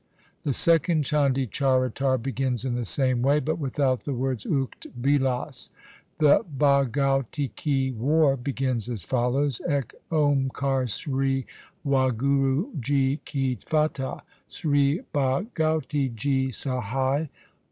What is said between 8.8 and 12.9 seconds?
as follows: Ek oamkar Sri Wahguru